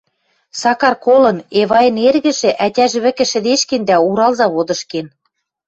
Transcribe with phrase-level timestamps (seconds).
[0.61, 5.07] Сакар колын: Эвайын эргӹжӹ ӓтяжӹ вӹкӹ шӹдешкен дӓ Урал заводыш кен.